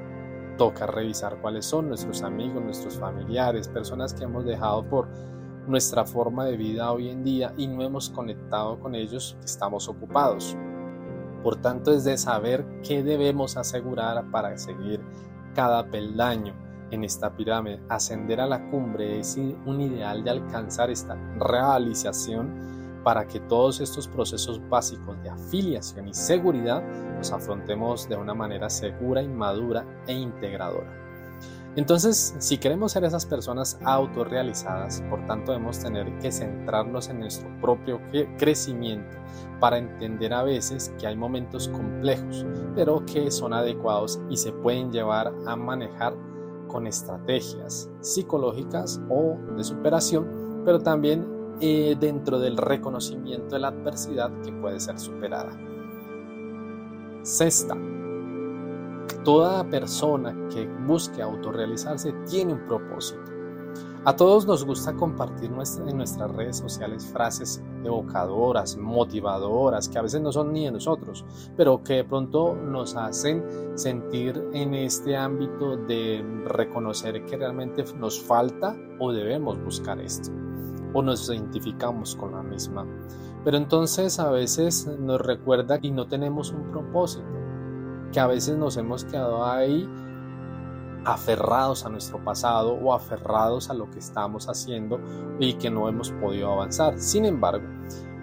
Toca 0.58 0.88
revisar 0.88 1.38
cuáles 1.42 1.66
son 1.66 1.88
nuestros 1.88 2.22
amigos, 2.22 2.64
nuestros 2.64 3.00
familiares, 3.00 3.68
personas 3.68 4.14
que 4.14 4.26
hemos 4.26 4.46
dejado 4.46 4.84
por 4.84 5.08
nuestra 5.68 6.06
forma 6.06 6.46
de 6.46 6.58
vida 6.58 6.92
hoy 6.92 7.10
en 7.10 7.24
día 7.24 7.54
y 7.58 7.68
no 7.68 7.84
hemos 7.84 8.10
conectado 8.10 8.80
con 8.80 8.96
ellos, 8.96 9.38
estamos 9.44 9.88
ocupados. 9.88 10.58
Por 11.44 11.56
tanto, 11.58 11.94
es 11.94 12.04
de 12.04 12.18
saber 12.18 12.66
qué 12.84 13.04
debemos 13.04 13.56
asegurar 13.56 14.30
para 14.32 14.58
seguir 14.58 15.00
cada 15.54 15.86
peldaño 15.86 16.69
en 16.92 17.04
esta 17.04 17.36
pirámide. 17.36 17.82
Ascender 17.90 18.42
a 18.42 18.48
la 18.48 18.70
cumbre 18.70 19.20
es 19.20 19.38
un 19.38 19.82
ideal 19.82 20.24
de 20.24 20.32
alcanzar 20.32 20.90
esta 20.90 21.16
realización 21.38 23.02
para 23.04 23.28
que 23.28 23.40
todos 23.40 23.80
estos 23.80 24.08
procesos 24.08 24.62
básicos 24.70 25.22
de 25.24 25.30
afiliación 25.30 26.08
y 26.08 26.14
seguridad 26.14 26.84
los 27.18 27.32
afrontemos 27.32 28.08
de 28.10 28.16
una 28.16 28.34
manera 28.34 28.70
segura, 28.70 29.22
inmadura 29.22 29.86
e 30.08 30.14
integradora. 30.14 31.00
Entonces, 31.76 32.36
si 32.40 32.58
queremos 32.58 32.92
ser 32.92 33.04
esas 33.04 33.26
personas 33.26 33.80
autorrealizadas, 33.86 35.02
por 35.10 35.24
tanto 35.28 35.52
debemos 35.52 35.80
tener 35.80 36.18
que 36.18 36.32
centrarnos 36.32 37.10
en 37.10 37.20
nuestro 37.20 37.48
propio 37.62 38.02
crecimiento 38.38 39.16
para 39.60 39.78
entender 39.78 40.34
a 40.34 40.44
veces 40.44 40.94
que 41.00 41.06
hay 41.06 41.16
momentos 41.16 41.70
complejos, 41.70 42.46
pero 42.76 43.06
que 43.06 43.30
son 43.30 43.54
adecuados 43.54 44.20
y 44.30 44.38
se 44.38 44.52
pueden 44.52 44.92
llevar 44.92 45.32
a 45.46 45.56
manejar 45.56 46.16
con 46.70 46.88
estrategias 46.88 47.90
psicológicas 48.00 49.02
o 49.10 49.38
de 49.58 49.64
superación, 49.66 50.62
pero 50.64 50.80
también 50.80 51.28
eh, 51.60 51.98
dentro 52.00 52.40
del 52.40 52.56
reconocimiento 52.56 53.56
de 53.56 53.60
la 53.60 53.68
adversidad 53.68 54.32
que 54.42 54.54
puede 54.54 54.80
ser 54.80 54.98
superada. 54.98 55.52
Sexta, 57.24 57.76
Toda 59.24 59.70
persona 59.70 60.34
que 60.50 60.66
busque 60.88 61.22
autorrealizarse 61.22 62.14
tiene 62.30 62.54
un 62.54 62.66
propósito. 62.66 63.39
A 64.06 64.16
todos 64.16 64.48
nos 64.48 64.64
gusta 64.64 64.94
compartir 64.94 65.52
en 65.52 65.98
nuestras 65.98 66.32
redes 66.32 66.58
sociales 66.58 67.06
frases 67.06 67.62
evocadoras, 67.84 68.78
motivadoras, 68.78 69.90
que 69.90 70.00
a 70.00 70.02
veces 70.02 70.22
no 70.22 70.32
son 70.32 70.54
ni 70.54 70.66
de 70.66 70.72
nosotros, 70.72 71.26
pero 71.58 71.84
que 71.84 71.96
de 71.96 72.04
pronto 72.06 72.56
nos 72.56 72.96
hacen 72.96 73.44
sentir 73.76 74.42
en 74.54 74.74
este 74.74 75.18
ámbito 75.18 75.76
de 75.76 76.24
reconocer 76.46 77.26
que 77.26 77.36
realmente 77.36 77.84
nos 77.98 78.22
falta 78.22 78.74
o 79.00 79.12
debemos 79.12 79.62
buscar 79.64 80.00
esto, 80.00 80.32
o 80.94 81.02
nos 81.02 81.30
identificamos 81.30 82.16
con 82.16 82.32
la 82.32 82.42
misma. 82.42 82.88
Pero 83.44 83.58
entonces 83.58 84.18
a 84.20 84.32
veces 84.32 84.88
nos 85.00 85.20
recuerda 85.20 85.78
y 85.82 85.92
no 85.92 86.08
tenemos 86.08 86.52
un 86.52 86.72
propósito 86.72 87.28
que 88.14 88.20
a 88.20 88.28
veces 88.28 88.58
nos 88.58 88.78
hemos 88.78 89.06
quedado 89.06 89.46
ahí 89.46 89.88
aferrados 91.06 91.86
a 91.86 91.90
nuestro 91.90 92.24
pasado 92.24 92.74
o 92.74 92.94
aferrados 92.94 93.70
a 93.70 93.74
lo 93.74 93.90
que 93.90 94.00
estamos 94.00 94.48
haciendo 94.48 95.00
y 95.40 95.54
que 95.54 95.70
no 95.70 95.88
hemos 95.88 96.12
podido 96.12 96.52
avanzar. 96.52 97.00
Sin 97.00 97.26
embargo, 97.26 97.68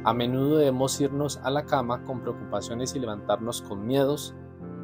a 0.04 0.14
menudo 0.14 0.58
debemos 0.58 1.00
irnos 1.00 1.38
a 1.38 1.50
la 1.50 1.64
cama 1.64 2.04
con 2.04 2.20
preocupaciones 2.20 2.94
y 2.94 3.00
levantarnos 3.00 3.62
con 3.62 3.86
miedos 3.86 4.34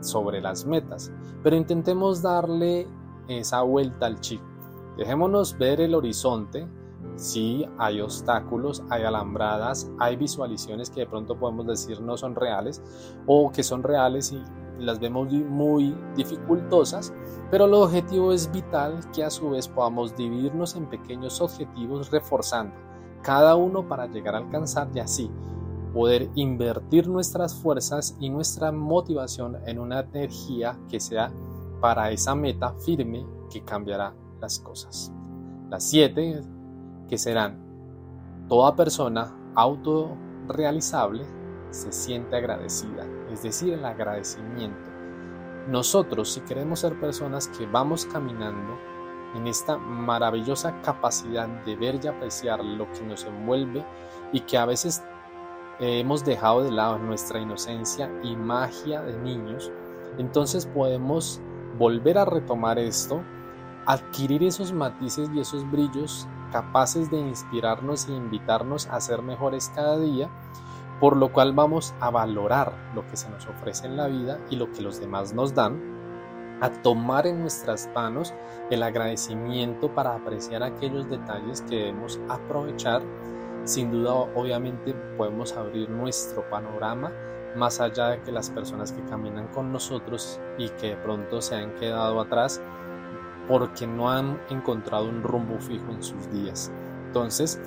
sobre 0.01 0.41
las 0.41 0.67
metas, 0.67 1.13
pero 1.43 1.55
intentemos 1.55 2.23
darle 2.23 2.89
esa 3.29 3.63
vuelta 3.63 4.07
al 4.07 4.21
chip. 4.21 4.41
Dejémonos 4.97 5.57
ver 5.57 5.81
el 5.81 5.95
horizonte. 5.95 6.69
Si 7.17 7.65
hay 7.79 8.01
obstáculos, 8.01 8.83
hay 8.91 9.05
alambradas, 9.05 9.91
hay 9.99 10.17
visualizaciones 10.17 10.91
que 10.91 11.01
de 11.01 11.07
pronto 11.07 11.39
podemos 11.39 11.67
decir 11.67 12.01
no 12.01 12.17
son 12.17 12.35
reales 12.35 12.83
o 13.27 13.53
que 13.53 13.63
son 13.63 13.83
reales 13.83 14.33
y 14.33 14.43
las 14.79 14.99
vemos 14.99 15.33
muy 15.33 15.97
dificultosas, 16.17 17.13
pero 17.51 17.67
el 17.67 17.75
objetivo 17.75 18.33
es 18.33 18.51
vital 18.51 19.01
que 19.13 19.25
a 19.25 19.31
su 19.31 19.51
vez 19.51 19.69
podamos 19.69 20.17
dividirnos 20.17 20.77
en 20.77 20.87
pequeños 20.87 21.41
objetivos 21.41 22.11
reforzando 22.11 22.75
cada 23.23 23.55
uno 23.55 23.87
para 23.89 24.07
llegar 24.07 24.35
a 24.35 24.39
alcanzar 24.39 24.89
y 24.95 25.01
así 25.01 25.31
poder 25.93 26.31
invertir 26.35 27.09
nuestras 27.09 27.55
fuerzas 27.55 28.17
y 28.19 28.31
nuestra 28.31 28.73
motivación 28.73 29.59
en 29.67 29.79
una 29.79 30.01
energía 30.01 30.79
que 30.89 30.99
sea 30.99 31.33
para 31.81 32.11
esa 32.11 32.35
meta 32.35 32.75
firme 32.75 33.27
que 33.51 33.63
cambiará 33.63 34.15
las 34.41 34.59
cosas. 34.59 35.13
Las 35.69 35.85
siete 35.85 36.43
que 37.09 37.19
serán 37.19 37.61
toda 38.49 38.75
persona 38.75 39.37
autorrealizable 39.55 41.25
se 41.73 41.93
siente 41.93 42.37
agradecida, 42.37 43.07
es 43.31 43.43
decir, 43.43 43.75
el 43.75 43.85
agradecimiento. 43.85 44.91
Nosotros, 45.69 46.33
si 46.33 46.41
queremos 46.41 46.81
ser 46.81 46.99
personas 46.99 47.49
que 47.49 47.67
vamos 47.67 48.07
caminando 48.07 48.79
en 49.35 49.47
esta 49.47 49.79
maravillosa 49.79 50.81
capacidad 50.83 51.49
de 51.65 51.77
ver 51.77 52.01
y 52.03 52.09
apreciar 52.09 52.65
lo 52.65 52.91
que 52.93 53.03
nos 53.03 53.25
envuelve 53.25 53.85
y 54.33 54.41
que 54.41 54.59
a 54.59 54.67
veces 54.67 55.03
hemos 55.81 56.25
dejado 56.25 56.63
de 56.63 56.71
lado 56.71 56.99
nuestra 56.99 57.41
inocencia 57.41 58.11
y 58.23 58.37
magia 58.37 59.03
de 59.03 59.17
niños, 59.19 59.71
entonces 60.19 60.67
podemos 60.67 61.41
volver 61.79 62.19
a 62.19 62.25
retomar 62.25 62.79
esto, 62.79 63.23
adquirir 63.87 64.43
esos 64.43 64.73
matices 64.73 65.31
y 65.35 65.41
esos 65.41 65.69
brillos 65.71 66.29
capaces 66.53 67.11
de 67.11 67.19
inspirarnos 67.19 68.09
e 68.09 68.13
invitarnos 68.13 68.87
a 68.89 69.01
ser 69.01 69.23
mejores 69.23 69.73
cada 69.75 69.99
día 69.99 70.29
por 71.03 71.17
lo 71.17 71.33
cual 71.33 71.53
vamos 71.53 71.97
a 71.99 72.11
valorar 72.11 72.73
lo 72.95 73.05
que 73.09 73.17
se 73.17 73.29
nos 73.29 73.45
ofrece 73.49 73.89
en 73.89 73.97
la 73.97 74.07
vida 74.07 74.39
y 74.51 74.55
lo 74.55 74.71
que 74.71 74.83
los 74.83 75.01
demás 75.01 75.35
nos 75.35 75.53
dan, 75.53 75.83
a 76.61 76.71
tomar 76.71 77.27
en 77.27 77.41
nuestras 77.41 77.91
manos 77.93 78.33
el 78.71 78.85
agradecimiento 78.85 79.93
para 79.93 80.15
apreciar 80.15 80.63
aquellos 80.63 81.11
detalles 81.11 81.63
que 81.63 81.75
debemos 81.75 82.21
aprovechar. 82.29 83.03
Sin 83.65 83.91
duda, 83.91 84.13
obviamente, 84.13 84.95
podemos 85.17 85.57
abrir 85.57 85.91
nuestro 85.91 86.49
panorama 86.49 87.11
más 87.57 87.81
allá 87.81 88.11
de 88.11 88.23
que 88.23 88.31
las 88.31 88.51
personas 88.51 88.93
que 88.93 89.03
caminan 89.03 89.49
con 89.49 89.73
nosotros 89.73 90.39
y 90.57 90.69
que 90.69 90.91
de 90.91 90.97
pronto 90.99 91.43
se 91.43 91.57
han 91.57 91.75
quedado 91.81 92.21
atrás 92.21 92.63
porque 93.49 93.89
no 93.89 94.09
han 94.09 94.41
encontrado 94.51 95.09
un 95.09 95.25
rumbo 95.25 95.59
fijo 95.59 95.91
en 95.91 96.01
sus 96.05 96.31
días. 96.31 96.71
Entonces, 97.09 97.61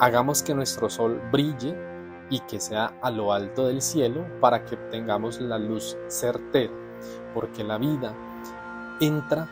hagamos 0.00 0.42
que 0.42 0.54
nuestro 0.54 0.90
sol 0.90 1.22
brille 1.30 1.93
y 2.30 2.40
que 2.40 2.60
sea 2.60 2.98
a 3.02 3.10
lo 3.10 3.32
alto 3.32 3.66
del 3.66 3.82
cielo 3.82 4.24
para 4.40 4.64
que 4.64 4.76
tengamos 4.76 5.40
la 5.40 5.58
luz 5.58 5.96
certera, 6.08 6.72
porque 7.34 7.64
la 7.64 7.78
vida 7.78 8.14
entra 9.00 9.48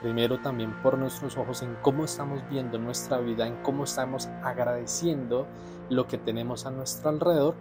primero 0.00 0.38
también 0.40 0.72
por 0.82 0.96
nuestros 0.96 1.36
ojos 1.36 1.62
en 1.62 1.76
cómo 1.82 2.04
estamos 2.04 2.40
viendo 2.48 2.78
nuestra 2.78 3.18
vida, 3.18 3.46
en 3.46 3.56
cómo 3.62 3.84
estamos 3.84 4.28
agradeciendo 4.42 5.46
lo 5.90 6.06
que 6.06 6.18
tenemos 6.18 6.66
a 6.66 6.70
nuestro 6.70 7.10
alrededor 7.10 7.54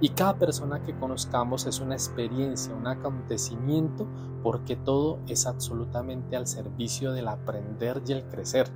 y 0.00 0.10
cada 0.10 0.36
persona 0.36 0.82
que 0.82 0.94
conozcamos 0.94 1.66
es 1.66 1.80
una 1.80 1.94
experiencia, 1.94 2.74
un 2.74 2.86
acontecimiento, 2.86 4.06
porque 4.42 4.76
todo 4.76 5.20
es 5.28 5.46
absolutamente 5.46 6.36
al 6.36 6.46
servicio 6.46 7.12
del 7.12 7.28
aprender 7.28 8.02
y 8.06 8.12
el 8.12 8.24
crecer. 8.24 8.68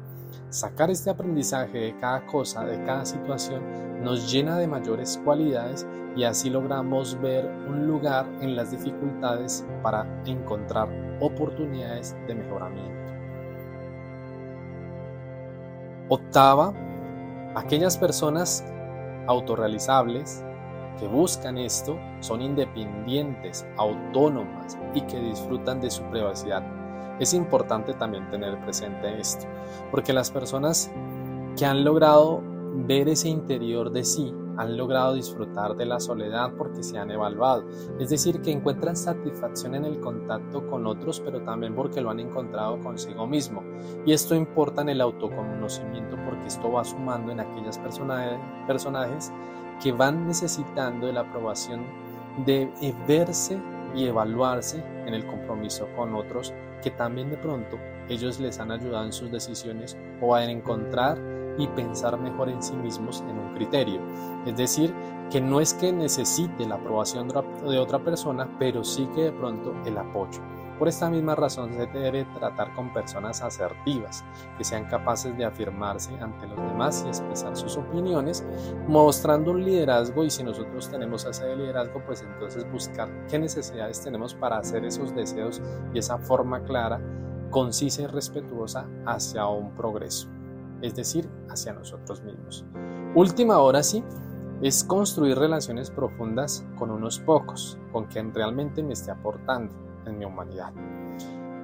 Sacar 0.51 0.91
este 0.91 1.11
aprendizaje 1.11 1.79
de 1.79 1.99
cada 1.99 2.25
cosa, 2.27 2.65
de 2.65 2.83
cada 2.85 3.05
situación, 3.05 3.63
nos 4.03 4.31
llena 4.31 4.59
de 4.59 4.67
mayores 4.67 5.21
cualidades 5.25 5.87
y 6.17 6.25
así 6.25 6.51
logramos 6.51 7.21
ver 7.21 7.47
un 7.69 7.87
lugar 7.87 8.27
en 8.41 8.57
las 8.57 8.71
dificultades 8.71 9.65
para 9.83 10.07
encontrar 10.25 10.89
oportunidades 11.21 12.17
de 12.27 12.35
mejoramiento. 12.35 13.13
Octava, 16.09 16.73
aquellas 17.55 17.99
personas 17.99 18.65
autorrealizables 19.27 20.43
que 20.99 21.07
buscan 21.07 21.59
esto 21.59 21.99
son 22.21 22.43
independientes, 22.43 23.67
autónomas 23.77 24.79
y 24.95 25.03
que 25.03 25.21
disfrutan 25.21 25.81
de 25.81 25.91
su 25.91 26.03
privacidad. 26.05 26.63
Es 27.19 27.35
importante 27.35 27.95
también 27.95 28.29
tener 28.31 28.59
presente 28.61 29.21
esto, 29.21 29.47
porque 29.91 30.13
las 30.13 30.31
personas 30.31 30.91
que 31.57 31.65
han 31.67 31.85
logrado 31.85 32.43
ver 32.87 33.09
ese 33.09 33.29
interior 33.29 33.91
de 33.91 34.05
sí 34.05 34.35
han 34.59 34.77
logrado 34.77 35.15
disfrutar 35.15 35.77
de 35.77 35.87
la 35.87 36.01
soledad 36.01 36.53
porque 36.59 36.83
se 36.83 36.99
han 36.99 37.13
evaluado. 37.13 37.65
Es 38.01 38.11
decir, 38.11 38.43
que 38.43 38.51
encuentran 38.51 38.97
satisfacción 38.97 39.77
en 39.77 39.85
el 39.85 40.01
contacto 40.01 40.69
con 40.69 40.85
otros, 40.85 41.21
pero 41.21 41.41
también 41.43 41.77
porque 41.77 42.01
lo 42.01 42.11
han 42.11 42.19
encontrado 42.19 42.79
consigo 42.81 43.25
mismo. 43.27 43.63
Y 44.05 44.13
esto 44.13 44.35
importa 44.35 44.83
en 44.83 44.89
el 44.89 45.01
autoconocimiento 45.01 46.17
porque 46.25 46.49
esto 46.49 46.73
va 46.73 46.85
sumando 46.85 47.31
en 47.31 47.39
aquellas 47.39 47.79
personajes 47.79 49.33
que 49.81 49.93
van 49.93 50.27
necesitando 50.27 51.07
de 51.07 51.13
la 51.13 51.21
aprobación 51.21 51.87
de 52.45 52.69
verse 53.07 53.61
y 53.95 54.07
evaluarse 54.07 54.85
en 55.07 55.15
el 55.15 55.25
compromiso 55.25 55.89
con 55.97 56.15
otros 56.15 56.53
que 56.83 56.91
también 56.91 57.31
de 57.31 57.37
pronto 57.37 57.79
ellos 58.09 58.41
les 58.41 58.59
han 58.59 58.71
ayudado 58.71 59.05
en 59.05 59.13
sus 59.13 59.31
decisiones 59.31 59.97
o 60.21 60.35
a 60.35 60.45
encontrar 60.45 61.19
y 61.59 61.67
pensar 61.69 62.19
mejor 62.19 62.49
en 62.49 62.63
sí 62.63 62.75
mismos 62.75 63.23
en 63.29 63.39
un 63.39 63.55
criterio. 63.55 64.01
Es 64.47 64.57
decir, 64.57 64.95
que 65.31 65.41
no 65.41 65.61
es 65.61 65.75
que 65.75 65.93
necesite 65.93 66.67
la 66.67 66.77
aprobación 66.77 67.29
de 67.29 67.79
otra 67.79 67.99
persona, 67.99 68.49
pero 68.59 68.85
sí 68.85 69.07
que 69.15 69.25
de 69.25 69.33
pronto 69.33 69.75
el 69.85 69.99
apoyo. 69.99 70.41
Por 70.79 70.89
esta 70.89 71.11
misma 71.11 71.35
razón 71.35 71.73
se 71.75 71.87
debe 71.87 72.25
tratar 72.27 72.75
con 72.75 72.93
personas 72.93 73.43
asertivas, 73.43 74.25
que 74.57 74.65
sean 74.65 74.85
capaces 74.87 75.37
de 75.37 75.45
afirmarse 75.45 76.13
ante 76.21 76.47
los 76.47 76.57
demás 76.57 77.03
y 77.05 77.09
expresar 77.09 77.57
sus 77.57 77.77
opiniones, 77.77 78.45
mostrando 78.87 79.51
un 79.51 79.65
liderazgo 79.65 80.25
y 80.25 80.31
si 80.31 80.45
nosotros 80.45 80.89
tenemos 80.89 81.25
ese 81.25 81.57
liderazgo, 81.57 82.03
pues 82.07 82.23
entonces 82.23 82.71
buscar 82.71 83.09
qué 83.29 83.39
necesidades 83.39 84.01
tenemos 84.03 84.35
para 84.35 84.59
hacer 84.59 84.85
esos 84.85 85.15
deseos 85.15 85.61
y 85.93 85.99
esa 85.99 86.19
forma 86.19 86.63
clara, 86.63 87.01
concisa 87.51 88.03
y 88.03 88.07
respetuosa 88.07 88.87
hacia 89.07 89.47
un 89.47 89.75
progreso 89.75 90.29
es 90.83 90.95
decir, 90.95 91.29
hacia 91.49 91.73
nosotros 91.73 92.23
mismos. 92.23 92.65
Última 93.15 93.59
hora 93.59 93.83
sí, 93.83 94.05
es 94.63 94.83
construir 94.85 95.39
relaciones 95.39 95.91
profundas 95.91 96.65
con 96.79 96.91
unos 96.91 97.19
pocos, 97.21 97.79
con 97.93 98.07
quien 98.07 98.35
realmente 98.35 98.83
me 98.83 98.93
esté 98.93 99.11
aportando 99.11 99.88
en 100.07 100.19
mi 100.19 100.25
humanidad. 100.25 100.73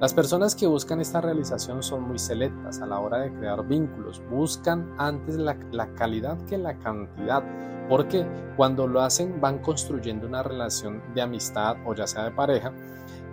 Las 0.00 0.12
personas 0.12 0.56
que 0.56 0.66
buscan 0.66 1.00
esta 1.00 1.20
realización 1.20 1.82
son 1.82 2.02
muy 2.02 2.18
selectas 2.18 2.80
a 2.80 2.86
la 2.86 2.98
hora 2.98 3.20
de 3.20 3.32
crear 3.32 3.66
vínculos, 3.66 4.20
buscan 4.28 4.92
antes 4.98 5.36
la, 5.36 5.56
calidad 5.94 6.36
que 6.46 6.58
la 6.58 6.76
cantidad, 6.78 7.44
porque 7.88 8.26
cuando 8.56 8.88
lo 8.88 9.00
hacen 9.00 9.40
van 9.40 9.60
construyendo 9.60 10.26
una 10.26 10.42
relación 10.42 11.00
de 11.14 11.22
amistad 11.22 11.76
o 11.86 11.94
ya 11.94 12.06
sea 12.06 12.24
de 12.24 12.32
pareja 12.32 12.72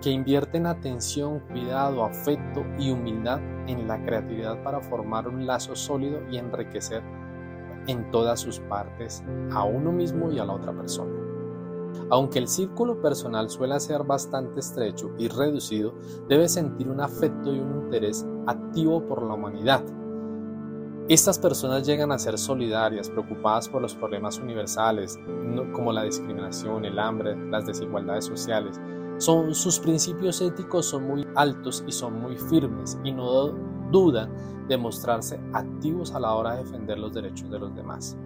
que 0.00 0.10
invierten 0.10 0.66
atención, 0.66 1.40
cuidado, 1.40 2.04
afecto 2.04 2.64
y 2.78 2.90
humildad 2.90 3.40
en 3.66 3.88
la 3.88 4.02
creatividad 4.02 4.62
para 4.62 4.80
formar 4.80 5.28
un 5.28 5.46
lazo 5.46 5.76
sólido 5.76 6.20
y 6.30 6.38
enriquecer 6.38 7.02
en 7.86 8.10
todas 8.10 8.40
sus 8.40 8.60
partes 8.60 9.22
a 9.52 9.64
uno 9.64 9.92
mismo 9.92 10.30
y 10.30 10.38
a 10.38 10.44
la 10.44 10.54
otra 10.54 10.72
persona. 10.72 11.21
Aunque 12.10 12.38
el 12.38 12.48
círculo 12.48 13.00
personal 13.00 13.48
suele 13.50 13.78
ser 13.80 14.04
bastante 14.04 14.60
estrecho 14.60 15.10
y 15.18 15.28
reducido, 15.28 15.94
debe 16.28 16.48
sentir 16.48 16.88
un 16.88 17.00
afecto 17.00 17.52
y 17.52 17.58
un 17.58 17.84
interés 17.84 18.26
activo 18.46 19.06
por 19.06 19.22
la 19.22 19.34
humanidad. 19.34 19.82
Estas 21.08 21.38
personas 21.38 21.84
llegan 21.84 22.12
a 22.12 22.18
ser 22.18 22.38
solidarias, 22.38 23.10
preocupadas 23.10 23.68
por 23.68 23.82
los 23.82 23.94
problemas 23.94 24.38
universales, 24.38 25.18
como 25.72 25.92
la 25.92 26.04
discriminación, 26.04 26.84
el 26.84 26.98
hambre, 26.98 27.36
las 27.50 27.66
desigualdades 27.66 28.24
sociales, 28.24 28.80
son, 29.18 29.54
sus 29.54 29.78
principios 29.78 30.40
éticos 30.40 30.86
son 30.86 31.06
muy 31.06 31.26
altos 31.34 31.84
y 31.86 31.92
son 31.92 32.20
muy 32.20 32.36
firmes 32.36 32.98
y 33.04 33.12
no 33.12 33.48
dudan 33.90 34.30
de 34.68 34.76
mostrarse 34.76 35.40
activos 35.52 36.12
a 36.12 36.20
la 36.20 36.34
hora 36.34 36.52
de 36.52 36.64
defender 36.64 36.98
los 36.98 37.12
derechos 37.12 37.50
de 37.50 37.58
los 37.58 37.74
demás. 37.74 38.16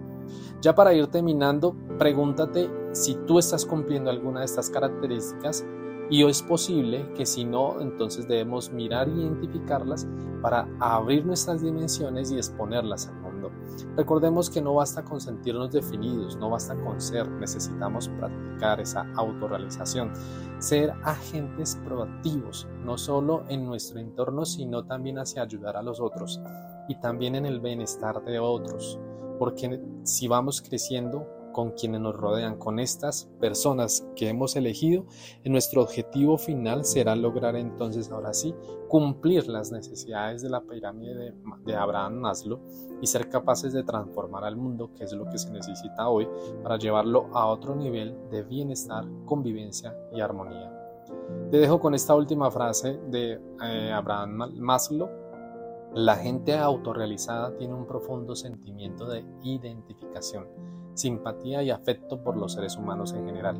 Ya 0.61 0.75
para 0.75 0.93
ir 0.93 1.07
terminando, 1.07 1.75
pregúntate 1.97 2.69
si 2.91 3.15
tú 3.27 3.39
estás 3.39 3.65
cumpliendo 3.65 4.09
alguna 4.09 4.39
de 4.39 4.45
estas 4.45 4.69
características 4.69 5.65
y 6.09 6.23
es 6.23 6.41
posible 6.41 7.11
que 7.15 7.25
si 7.25 7.43
no, 7.43 7.81
entonces 7.81 8.27
debemos 8.27 8.71
mirar 8.71 9.09
y 9.09 9.21
identificarlas 9.21 10.07
para 10.41 10.67
abrir 10.79 11.25
nuestras 11.25 11.61
dimensiones 11.61 12.31
y 12.31 12.37
exponerlas 12.37 13.07
al 13.07 13.15
mundo. 13.15 13.51
Recordemos 13.97 14.49
que 14.49 14.61
no 14.61 14.75
basta 14.75 15.03
con 15.03 15.19
sentirnos 15.19 15.71
definidos, 15.71 16.37
no 16.37 16.49
basta 16.49 16.75
con 16.75 17.01
ser, 17.01 17.29
necesitamos 17.29 18.07
practicar 18.07 18.79
esa 18.79 19.05
autorrealización, 19.15 20.13
ser 20.59 20.93
agentes 21.03 21.77
proactivos, 21.83 22.67
no 22.85 22.97
solo 22.97 23.43
en 23.49 23.65
nuestro 23.65 23.99
entorno, 23.99 24.45
sino 24.45 24.85
también 24.85 25.19
hacia 25.19 25.41
ayudar 25.41 25.75
a 25.75 25.83
los 25.83 25.99
otros 25.99 26.39
y 26.87 26.95
también 26.95 27.35
en 27.35 27.45
el 27.45 27.59
bienestar 27.59 28.23
de 28.23 28.39
otros, 28.39 28.99
porque 29.39 29.81
si 30.03 30.27
vamos 30.27 30.61
creciendo, 30.61 31.27
con 31.57 31.71
quienes 31.71 32.01
nos 32.01 32.15
rodean, 32.15 32.59
con 32.59 32.77
estas 32.77 33.31
personas 33.39 34.07
que 34.15 34.29
hemos 34.29 34.55
elegido, 34.55 35.07
nuestro 35.43 35.81
objetivo 35.81 36.37
final 36.37 36.85
será 36.85 37.15
lograr 37.15 37.55
entonces 37.55 38.11
ahora 38.11 38.31
sí 38.35 38.53
cumplir 38.87 39.47
las 39.47 39.71
necesidades 39.71 40.43
de 40.43 40.51
la 40.51 40.61
pirámide 40.61 41.33
de, 41.65 41.75
Abraham 41.75 42.19
Maslow 42.19 42.59
y 43.01 43.07
ser 43.07 43.27
capaces 43.27 43.73
de 43.73 43.81
transformar 43.81 44.43
al 44.43 44.55
mundo, 44.55 44.91
que 44.93 45.05
es 45.05 45.13
lo 45.13 45.25
que 45.31 45.39
se 45.39 45.49
necesita 45.49 46.07
hoy, 46.07 46.27
para 46.61 46.77
llevarlo 46.77 47.27
a 47.33 47.47
otro 47.47 47.75
nivel 47.75 48.15
de 48.29 48.43
bienestar, 48.43 49.05
convivencia 49.25 49.97
y 50.13 50.21
armonía. 50.21 50.71
Te 51.49 51.57
dejo 51.57 51.79
con 51.79 51.95
esta 51.95 52.13
última 52.13 52.51
frase 52.51 52.99
de 53.09 53.41
eh, 53.63 53.91
Abraham 53.91 54.53
Maslow. 54.59 55.09
La 55.97 56.15
gente 56.15 56.55
autorrealizada 56.55 57.57
tiene 57.57 57.73
un 57.73 57.87
profundo 57.87 58.35
sentimiento 58.35 59.07
de 59.07 59.25
identificación 59.41 60.45
simpatía 60.93 61.63
y 61.63 61.71
afecto 61.71 62.21
por 62.23 62.37
los 62.37 62.53
seres 62.53 62.77
humanos 62.77 63.13
en 63.13 63.25
general. 63.25 63.57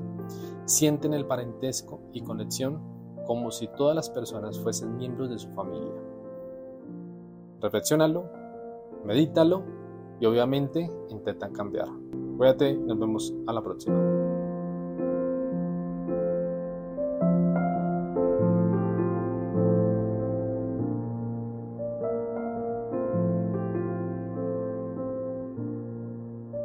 Sienten 0.66 1.16
el 1.16 1.26
parentesco 1.26 2.00
y 2.14 2.22
conexión 2.22 2.80
como 3.26 3.50
si 3.50 3.68
todas 3.70 3.96
las 3.96 4.12
personas 4.12 4.60
fuesen 4.60 4.98
miembros 4.98 5.32
de 5.32 5.40
su 5.40 5.50
familia. 5.50 5.92
Reflexiónalo, 7.60 8.30
medítalo 9.04 9.64
y 10.20 10.28
obviamente 10.28 10.92
intenta 11.10 11.50
cambiar. 11.50 11.88
Cuídate, 12.38 12.76
nos 12.76 13.00
vemos 13.00 13.34
a 13.48 13.54
la 13.54 13.64
próxima. 13.64 14.17